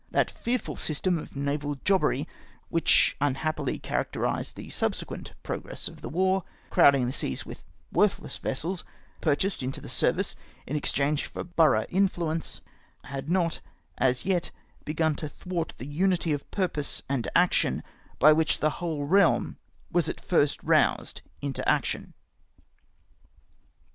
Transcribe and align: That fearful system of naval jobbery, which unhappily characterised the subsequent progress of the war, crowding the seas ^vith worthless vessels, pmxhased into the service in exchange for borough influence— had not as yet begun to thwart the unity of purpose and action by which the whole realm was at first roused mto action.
That 0.09 0.31
fearful 0.31 0.77
system 0.77 1.19
of 1.19 1.35
naval 1.35 1.75
jobbery, 1.85 2.27
which 2.69 3.15
unhappily 3.21 3.77
characterised 3.77 4.55
the 4.55 4.71
subsequent 4.71 5.33
progress 5.43 5.87
of 5.87 6.01
the 6.01 6.09
war, 6.09 6.43
crowding 6.71 7.05
the 7.05 7.13
seas 7.13 7.43
^vith 7.43 7.59
worthless 7.91 8.39
vessels, 8.39 8.83
pmxhased 9.21 9.61
into 9.61 9.79
the 9.79 9.87
service 9.87 10.35
in 10.65 10.75
exchange 10.75 11.27
for 11.27 11.43
borough 11.43 11.85
influence— 11.89 12.61
had 13.13 13.29
not 13.29 13.59
as 13.95 14.25
yet 14.25 14.49
begun 14.85 15.13
to 15.17 15.29
thwart 15.29 15.75
the 15.77 15.85
unity 15.85 16.33
of 16.33 16.49
purpose 16.49 17.03
and 17.07 17.27
action 17.35 17.83
by 18.17 18.33
which 18.33 18.57
the 18.57 18.71
whole 18.81 19.05
realm 19.05 19.55
was 19.91 20.09
at 20.09 20.19
first 20.19 20.63
roused 20.63 21.21
mto 21.43 21.61
action. 21.67 22.15